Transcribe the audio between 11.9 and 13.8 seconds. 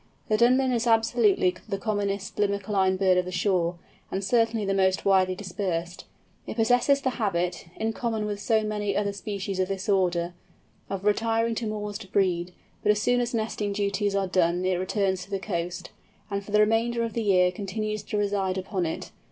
to breed; but as soon as nesting